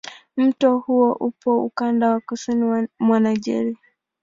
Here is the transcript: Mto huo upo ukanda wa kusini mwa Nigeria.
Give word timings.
Mto 0.37 0.77
huo 0.79 1.11
upo 1.13 1.63
ukanda 1.65 2.09
wa 2.09 2.19
kusini 2.19 2.87
mwa 2.99 3.19
Nigeria. 3.19 3.77